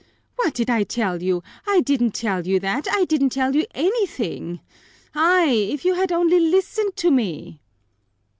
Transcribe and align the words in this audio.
What 0.35 0.55
did 0.55 0.67
I 0.67 0.81
tell 0.81 1.21
you? 1.21 1.43
I 1.67 1.81
didn't 1.81 2.15
tell 2.15 2.47
you 2.47 2.59
that, 2.61 2.87
I 2.91 3.05
didn't 3.05 3.29
tell 3.29 3.55
you 3.55 3.67
anything! 3.75 4.59
Ay, 5.13 5.67
if 5.69 5.85
you 5.85 5.93
had 5.93 6.11
only 6.11 6.39
listened 6.39 6.95
to 6.95 7.11
me!" 7.11 7.61